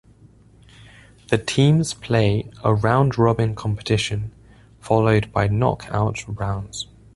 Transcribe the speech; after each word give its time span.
The 1.27 1.37
teams 1.37 1.93
play 1.93 2.49
a 2.63 2.73
round-robin 2.73 3.53
competition 3.53 4.31
followed 4.79 5.31
by 5.31 5.47
knock-out 5.47 6.23
rounds. 6.39 6.87